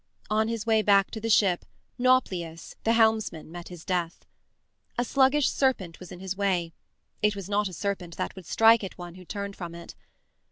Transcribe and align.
On 0.31 0.47
his 0.47 0.65
way 0.65 0.81
back 0.81 1.11
to 1.11 1.21
the 1.21 1.29
ship, 1.29 1.63
Nauplius, 1.99 2.73
the 2.85 2.93
helmsman, 2.93 3.51
met 3.51 3.67
his 3.67 3.85
death. 3.85 4.25
A 4.97 5.03
sluggish 5.05 5.47
serpent 5.47 5.99
was 5.99 6.11
in 6.11 6.19
his 6.19 6.35
way 6.35 6.73
it 7.21 7.35
was 7.35 7.47
not 7.47 7.67
a 7.67 7.73
serpent 7.73 8.17
that 8.17 8.35
would 8.35 8.47
strike 8.47 8.83
at 8.83 8.97
one 8.97 9.13
who 9.13 9.25
turned 9.25 9.55
from 9.55 9.75
it. 9.75 9.93